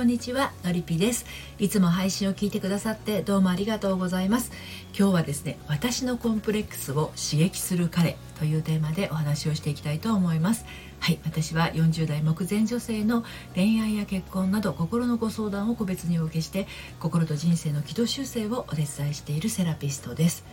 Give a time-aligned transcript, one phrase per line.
[0.00, 1.26] こんにちはのりぴです。
[1.58, 4.50] いつも配信を聞いてくださってどうもありがとうございます。
[4.98, 10.64] 今日はですね私のコンプレックスを刺激する彼というテーマでお話をしていきたいと思います。
[11.00, 13.24] はい私は40代目前女性の
[13.54, 16.66] 恋愛や結婚など心のご相談を個別にお受けして
[16.98, 20.46] 心と人生の軌道修正をお手伝いしているセラピストです。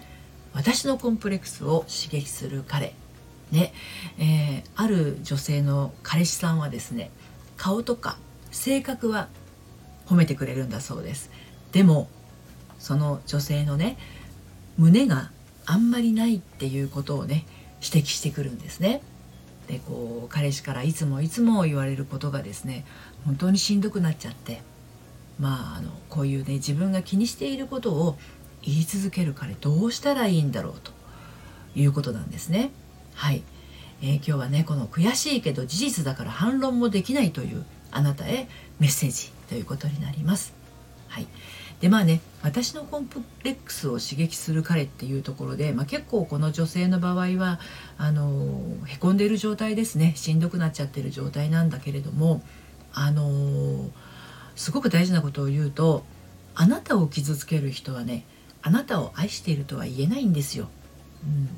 [0.52, 2.94] 私のコンプレックスを刺激する彼
[3.52, 3.72] ね、
[4.20, 7.12] えー、ある女性の彼氏さんはですね
[7.56, 8.18] 顔とか
[8.52, 9.30] 性格は
[10.08, 11.30] 褒めてくれるんだそうです。
[11.72, 12.10] でも
[12.80, 13.98] その女性のね
[14.78, 15.32] 胸が
[15.66, 17.46] あんまりないっていうことをね
[17.82, 19.02] 指摘してくるんですね。
[19.68, 22.86] でこう彼氏からいつもいつも言われることがですね
[23.26, 24.62] 本当にしんどくなっちゃって
[25.40, 28.18] まああのこういうね自分が気にしていることを
[28.62, 30.92] 言い続ける彼どうしたらいいんだろうと
[31.76, 32.72] いうことなんですね。
[33.14, 33.44] はい、
[34.02, 38.48] えー、今日はねこの悔しいけど事実だから反論もできないというあなたへ
[38.80, 40.54] メッセージということになります。
[41.08, 41.28] はい、
[41.80, 47.60] でまあね私のコンプレックスを刺激する彼っていうところで、まあ、結構この女性の場合は
[47.98, 52.42] あのへこんでいる状態ですねしんどくなっちゃってる状態なんだけれども
[52.94, 53.90] あの
[54.56, 56.04] すごく大事なことを言うと
[56.56, 58.26] あなたを傷つける人はね
[58.62, 60.68] あなたを愛しているとは言えないんですよ。
[61.24, 61.50] うん、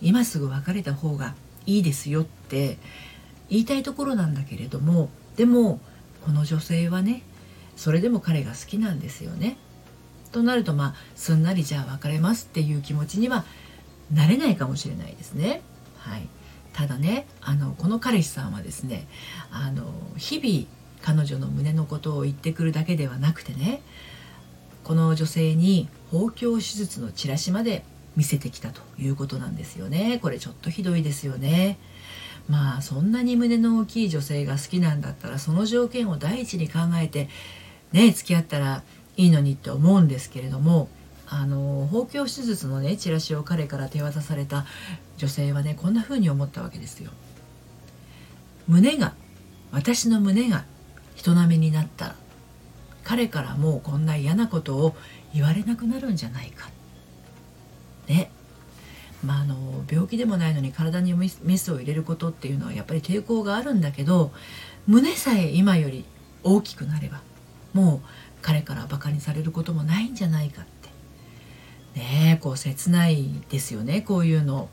[0.00, 1.34] 今すぐ別れた方が
[1.66, 2.78] いいですよって
[3.48, 5.80] 言いたいところなんだけれどもでも
[6.24, 7.22] この女性はね
[7.76, 9.58] それでも彼が好きなんですよね。
[10.32, 13.44] となるとまあすんなりじゃあ別れますっていう気持ちには
[14.12, 15.62] なれないかもしれないですね。
[15.98, 16.28] はい、
[16.72, 19.06] ただねあのこの彼氏さんはですね
[19.50, 19.84] あの
[20.16, 20.66] 日々
[21.02, 23.82] 彼女の胸のことを言ってくるだけではなくてね
[24.84, 27.84] この女性に包協手術のチラシまで
[28.16, 31.78] 見せてきたということなんですよねこれちょっとひどいですよね
[32.48, 37.28] まあそんなに胸の大きい女性が好きなんだったらその条件を第一に考えて
[37.92, 38.82] ね付き合ったら
[39.16, 40.88] いいのにって思うんですけれども
[41.28, 44.64] あの包協手術のねチラシを彼から手渡された
[45.16, 47.10] 女性はねこんな風に思ったわけですよ。
[48.68, 49.14] 胸が
[49.72, 50.64] 私の胸が
[51.14, 52.16] 人並みになったら
[53.02, 54.96] 彼からもうこんな嫌なことを
[55.32, 56.70] 言われなくなるんじゃないか。
[58.08, 58.30] ね
[59.26, 61.28] まあ、あの病気でもないのに体にメ
[61.58, 64.30] スを入れることっていうのはやっぱり抵抗があるんだけど
[64.86, 66.04] 胸さえ今より
[66.44, 67.20] 大きくなれば
[67.74, 68.08] もう
[68.40, 74.68] 彼からバカにされることもないんじゃないかってねえこう切ないですよねこういうの。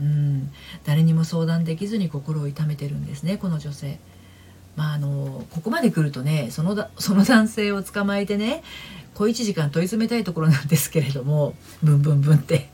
[0.00, 0.50] うん
[0.84, 3.98] 誰にも相談できずに心を痛めてるんですねこの女性。
[4.74, 8.64] まああのここまで来るとねそのだその男性を捕まえてね
[9.14, 12.71] 小1時間問い詰めたいところなんですけれどもブンブンブンって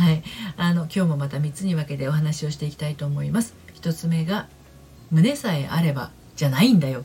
[0.00, 0.22] はい。
[0.56, 3.54] あの今日もまた3つに分けてお話をしていきたいと思います。
[3.82, 4.48] 1つ目が
[5.10, 7.04] 胸さえあればじゃないんだよ。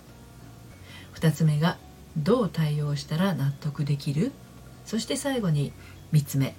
[1.16, 1.78] 2つ目が
[2.16, 4.32] どう対応したら納得できる？
[4.86, 5.74] そして最後に
[6.14, 6.56] 3つ目、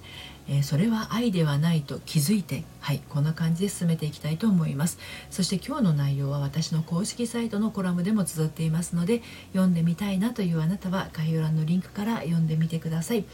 [0.47, 4.99] えー、それは愛ではないと気づいてはいこんな感じで進めていきたいと思います。
[5.31, 9.23] そして今日の内容は私の公式サイトのコラムでも綴っていますので
[9.53, 13.25] 読んでみたいなというあなたは概要欄のリンクから読んでみてください。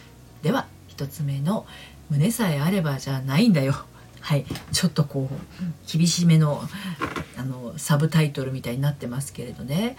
[0.42, 1.66] では1つ目の
[2.10, 3.74] 胸さえあればじゃないんだよ
[4.22, 6.62] はいちょっとこう厳しめの
[7.38, 9.98] あのサブタイトルみたいになってますけれどね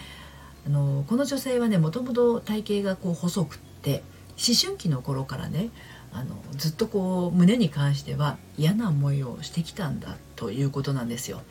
[0.66, 5.69] あのこの女性はねもともと体型がこう細くって思春期の頃からね
[6.12, 11.42] あのずっとこう胸に関しては嫌な思いをしてきたんだということなんですよ。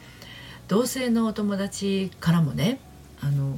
[0.70, 2.80] 同性のお友達からもね
[3.22, 3.58] あの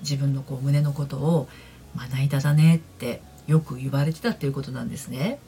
[0.00, 1.48] 自分のこう胸のことを
[1.94, 5.38] 「まな板だね」ってよく言われてたっていうことなんですね。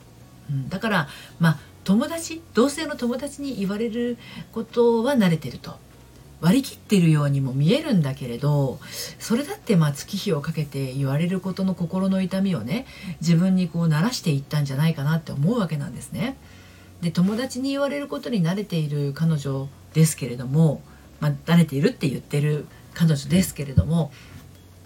[0.51, 4.19] うん、だからまあ友達同性の友達に言われる
[4.53, 5.79] ことは慣れてると
[6.41, 8.79] 割り切ってるようにも見えるんだけれど
[9.19, 12.87] それだってまあ月日をかけて言われることの心の痛みをね
[13.21, 16.37] 自分にこう慣らしていったんじゃないかなって思うわけなんですね。
[17.03, 20.83] で友達に言われることに慣れている彼女ですけれども、
[21.19, 24.13] まあ、慣れているって言ってる彼女ですけれども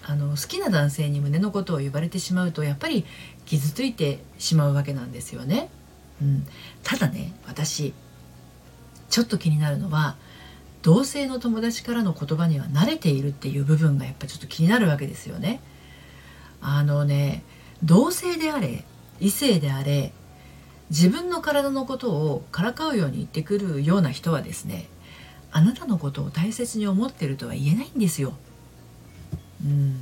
[0.07, 3.07] あの好きな男性に胸のことを言われてしまうとやっぱり
[3.47, 5.71] 傷ついてしまうわけなんですよね。
[6.21, 6.47] うん、
[6.83, 7.95] ただね私
[9.09, 10.17] ちょっと気になるのは
[10.83, 15.61] 同性の友達からの言葉には慣れているっていう部分がやっぱちょっと気になるわけですよね。
[16.61, 17.43] あのね
[17.83, 18.85] 同性であれ
[19.21, 20.13] 異性であれ
[20.91, 24.89] 自分の体のことをからかうように言ってくるような人はですね
[25.51, 28.35] あなたのことを大切に思ってるとは言えないんですよ。
[29.65, 29.97] うん。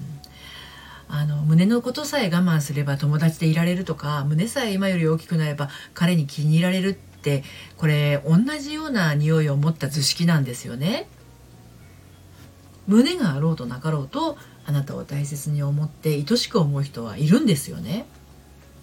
[1.09, 7.45] あの胸のことさえ我慢すれば友達でいられるとか胸さえ今より大きくなれば彼に気に入られるって
[7.77, 11.07] これ同じような匂いを持った図式なんですよね。
[12.87, 18.07] 胸があろうとなかろうとあなたを大切に思って愛しく思う人はいるんですよね。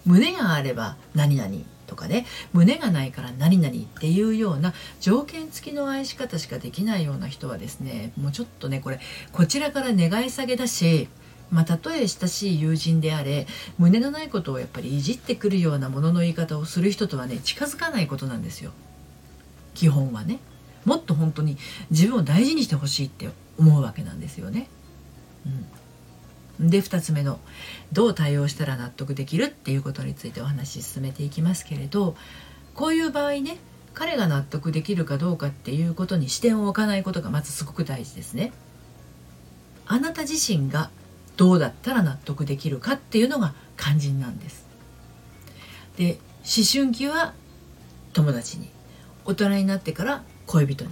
[0.06, 1.50] 胸があれば何々。
[1.90, 9.00] とかね胸がないから何々っていうような条件付きの愛し方しかできないような人はですねもうちょっとねこれ
[9.32, 11.10] こちらから願い下げだし
[11.52, 13.48] まあ、たとえ親しい友人であれ
[13.80, 18.72] 胸のないことをやっぱりいじってくるようなものの言い方をする人とはね近づかないことなんですよ。
[19.74, 20.40] 基本はね。
[20.86, 21.58] もっと本当に
[21.92, 24.70] 自分を大事にしてほしいって思うわけなんですよね。
[25.46, 25.66] うん、
[26.60, 27.40] で2つ目の
[27.94, 32.16] どう対応したら納得できるっていうことについてお話し進めていきますけれど
[32.76, 33.58] こういう場合ね
[33.94, 38.54] 彼が納得できるかどうかっていうことに視点を置かないことがまずすごく大事ですね。
[39.88, 40.92] あなた自身が
[41.36, 44.66] どうだったら納得できるかっていうのが肝心なんです。
[45.98, 47.34] で思春期は
[48.14, 48.70] 友達に
[49.26, 50.92] 大人になってから恋人に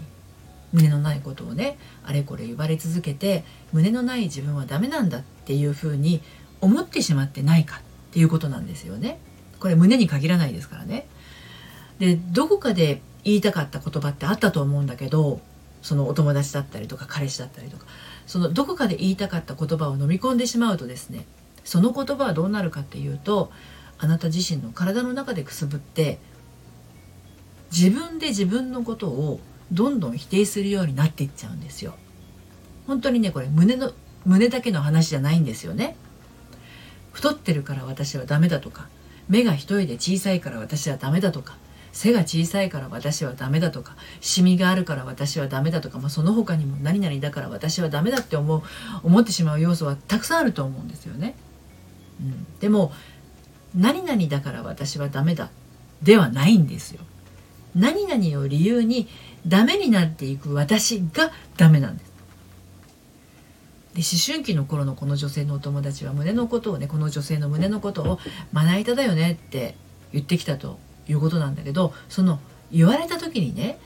[0.74, 6.22] 胸のないことをねあれこれ言われ続けて胸のない自分はダメなんだってっていうふうに
[6.60, 7.80] 思ってしまってないかっ
[8.12, 9.18] ていうことなんですよね。
[9.62, 11.08] これ胸に限らないですからね。
[12.00, 15.40] でどこかで言いたかった言葉ってあったと思うんだけど
[15.82, 17.86] そのお友達だったりとか彼氏だったりとか
[18.26, 21.26] そのどこかで言いたかった言葉を飲み込んでしまうとですね
[21.64, 23.54] その言葉はどうなるかっていうと
[23.98, 26.20] あなた自身の体の中でくすぶって
[27.72, 29.40] 自分で自分のことを
[29.72, 31.94] どんどん否定するようになっていっちゃうんですよ。
[32.86, 33.92] 本当にねこれ胸の
[34.28, 35.96] 胸だけの話じゃないんですよね。
[37.14, 38.88] 太ってるから私はダメだとか
[39.28, 41.58] 目が一人で小さいから私はダメだとか
[41.92, 48.62] 背が小さいから私はダメだとかシミがあるから私はダメだとか、まあ、その他にも何々だから私はダメだって思う
[49.04, 51.36] 思ってしまう要素はたくさんあると思うんですよね。
[52.22, 52.92] うん、でも
[53.74, 55.50] 何々だから私はダメだ
[56.04, 57.02] ではないんですよ。
[57.76, 59.08] 何々を理由に
[59.48, 62.07] ダメになっていく私がダメなんです。
[63.98, 68.20] で思春期の頃のこの女性のお友達は胸のことをねこの女性の胸のことを
[68.54, 69.76] まな板だよねって
[70.14, 70.78] 言ってきたと
[71.10, 72.40] いうことなんだけどその
[72.72, 73.80] 言われた時にね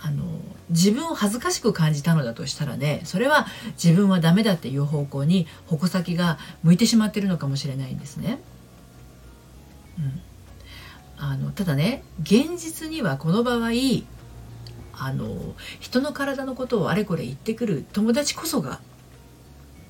[0.00, 0.22] あの
[0.70, 3.48] 自分を恥ずかしく感じたのだとしたらねそれは
[3.82, 8.38] 自分はダメだっていう方向に矛先が向いてしまってるのかもしれないんですね。
[9.98, 10.20] うん
[11.20, 13.70] あのただね現実にはこの場合
[14.92, 18.80] あの人の体のことをあれこれ言ってくる友達こそが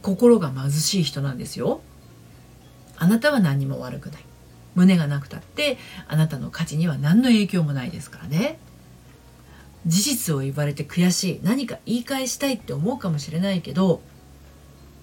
[0.02, 1.80] 心が貧しい人なんですよ。
[2.96, 4.24] あなたは何も悪くない。
[4.74, 8.58] 胸がなくたってあなたの価値には何の影響もないですからね。
[9.86, 14.02] 事実を言われて悔しい何か言い返したいって思うかもしれないけど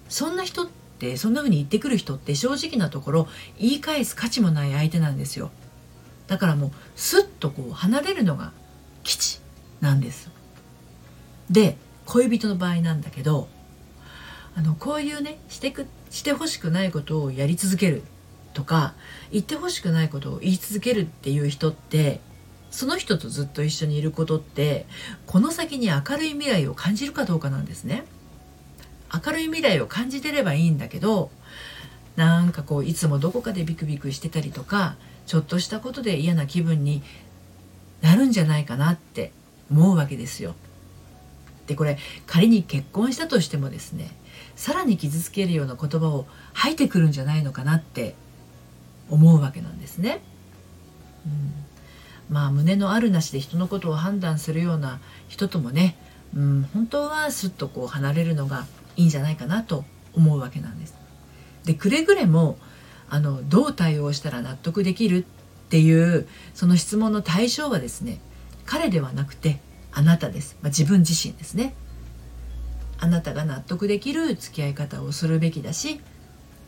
[0.10, 0.68] そんな人っ
[1.00, 3.28] てそんな風に言ってくる人って正直なところ
[3.58, 5.52] 言い返す価値もない相手なんですよ。
[6.28, 8.52] だからもうスッとこう離れるのが
[9.04, 9.42] 基地
[9.82, 10.30] なんです。
[11.50, 13.48] で恋人の場合なんだけど
[14.56, 18.04] あのこういうねしてくしてほしくないことをやり続ける
[18.54, 18.94] とか
[19.32, 22.22] 言ってほしくないことを言い続けるっていう人って
[22.72, 24.86] その人とずっと一緒にいることって
[25.28, 28.06] この先に明るい未来を感じるかどうかなんですね。
[29.14, 31.30] 明るい未来を感じてればいいんだけど
[32.16, 37.02] なんかこういつもどこかでビクビクしてたりとかちょっとしたことで嫌な気分に
[38.02, 39.32] なるんじゃないかなって
[39.72, 40.56] 思うわけですよ。
[41.68, 41.98] でこれ
[42.28, 44.12] 仮に結婚したとしてもですね
[44.56, 48.16] さらに傷つけるような言葉を吐いてくるんじゃないのかなって
[49.10, 50.22] 思うわけなんですね。
[51.26, 55.98] うん、まあ胸のあるなしで人のことを判断するような人ともね、
[56.36, 59.84] うん、本当はすっとこう離れるのがいいんじゃないかなと
[60.14, 60.96] 思うわけなんです。
[61.66, 62.58] でくれぐれも
[63.10, 65.24] あのどう対応したら納得できるっ
[65.70, 68.20] ていうその質問の対象はですね
[68.66, 69.60] 彼ではなくて
[69.92, 71.74] あなたです、まあ、自分自身ですね
[73.00, 76.00] あなたが納得できる付き合い方をするべきだし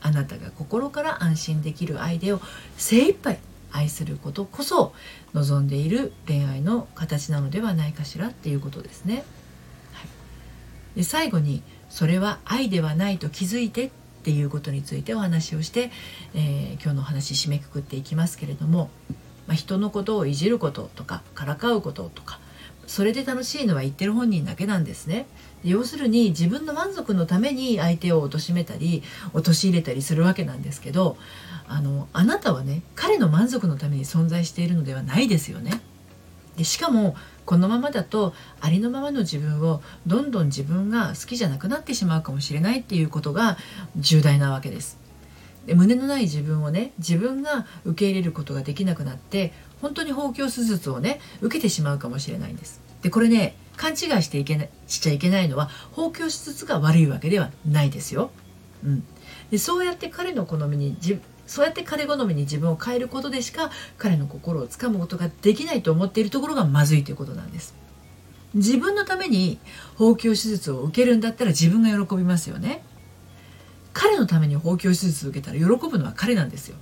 [0.01, 2.41] あなたが心から安心できる相手を
[2.77, 3.39] 精一杯
[3.71, 4.93] 愛することこそ
[5.33, 9.23] 望んでいる恋愛の形なのではないかしらっていうことですね。
[9.93, 13.89] はい、で最後に「それは愛ではないと気づいて」っ
[14.23, 15.91] ていうことについてお話をして、
[16.33, 18.89] えー、今日のお話締めくくっていきますけれども、
[19.47, 22.39] まあ、人のことをいじることとかからかうこととか
[22.87, 25.27] それで楽しいのは言ってる本人だけなんですね。
[25.63, 29.03] 要するに自分の満足のために相手を貶めたり
[29.33, 31.17] 陥れたりするわけなんですけど
[31.67, 35.81] あのあなたはね彼の満足のために存在しているのではないですよね。
[36.55, 37.15] でしかも
[37.45, 43.57] このままだとありのままの自分をどんどん自分が好きじゃなくなってしまうかもしれないっていうことが
[43.95, 44.97] 重大なわけです。
[45.65, 52.81] で胸のない自分をね自分が受け入れることができなくなって本当に放棄手術をね受けてしまうかもしれないんです。
[53.01, 58.31] でこれね勘違いしていけないしちゃいけないのは包協手術が悪いわけではないですよ。
[58.83, 59.03] うん、
[59.51, 60.97] でそうやって彼の好みに
[61.45, 67.75] そうやって彼好みに自分を変えることでしか彼の心をつかむことができないと思っているところがまずいということなんです。
[68.53, 69.59] 自分のために
[69.95, 72.83] 包協手術を受けるんだったら自分が喜びますよね。
[73.93, 76.77] 彼のために包協手術を受けたら喜ぶのは彼なんですよ。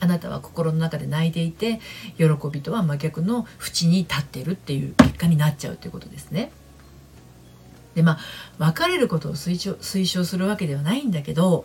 [0.00, 1.80] あなたは心の中で泣いていて
[2.18, 6.50] 喜びとは真逆の縁に立ってるっていう結果になっちゃうということですね。
[7.94, 8.18] でまあ
[8.58, 11.64] 別れることを推奨推奨するわけではないんだけど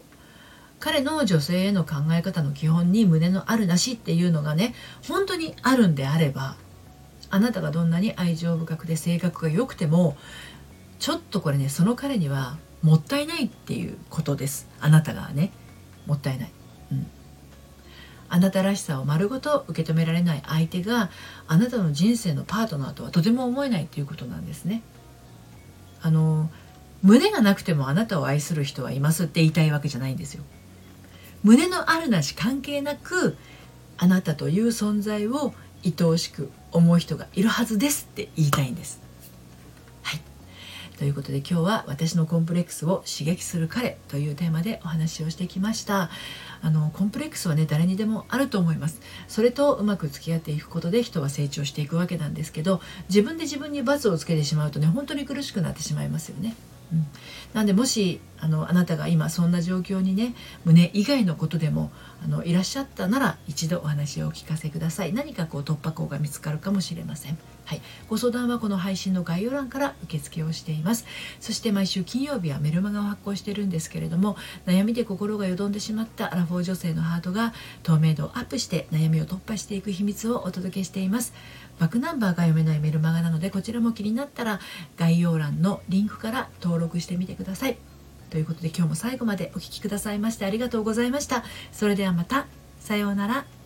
[0.79, 4.73] 彼の女性への考え方の基本に胸のあるなしっていうのがね
[5.07, 6.55] 本当にあるんであれば
[7.29, 10.17] あなたがどんなに愛情深くて性格が良くても
[10.99, 15.51] ちょっとこれねその彼にはもったいないっていうことですあなたがね
[16.07, 16.51] もったいない。
[18.33, 21.09] あなたらしさを丸ごと受け止められない相手が
[21.47, 24.83] あなたの人生のパートナーとはとても思えないということなんですね。
[26.01, 26.49] あの
[27.03, 30.43] 胸がなくてもあなたを愛する人はいますって言いたいわけじゃないんですよ。
[31.43, 33.35] 胸のあるなし関係なく
[33.97, 39.00] あなたという存在を愛おしく思う人がいるはずですって言いたいんです。
[41.01, 46.11] ということで今日は私のコンプレックスを刺激する彼というテーマでお話をしてきました。
[46.61, 49.01] あのコンプレックスはね誰にでもあると思います。
[49.27, 56.55] それとうまく付き合っていくことで人は成長していくわけなんですけど自分で自分に罰をつけてしまうとね本当に苦しくなってしまいますよね。
[56.93, 57.07] うん、
[57.55, 60.33] なんでもしあのあなたが今そんな状況にね
[60.65, 61.91] 胸以外のことでも
[62.25, 65.13] あのいらっしゃったなら一度お話をお聞かせください。
[65.13, 71.05] 何かこう突破口が見つかるかもしれません、はい、ご相談はこの配信の概要欄から受付をしています。
[71.39, 81.33] そして毎週金曜日はメルマガを発行してるんですけれども悩みで心がよどんでしまったアラフォー女性のハートが透明度をアップして悩みを突破していく秘密をお届けしています。
[81.79, 84.59] バックナンバーが読めないメルマガなのでこちらも気になったら
[84.97, 87.90] 概要欄のリンクから登録してみてください。
[88.31, 91.43] ということで今日も最後までお聴きくださいましてありがとうございました。
[91.71, 92.47] それではまた。
[92.79, 93.60] さようなら。